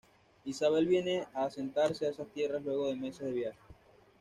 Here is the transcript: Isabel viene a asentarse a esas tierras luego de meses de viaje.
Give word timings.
Isabel 0.45 0.87
viene 0.87 1.27
a 1.35 1.45
asentarse 1.45 2.07
a 2.07 2.09
esas 2.09 2.27
tierras 2.29 2.63
luego 2.63 2.87
de 2.87 2.95
meses 2.95 3.21
de 3.23 3.33
viaje. 3.33 3.59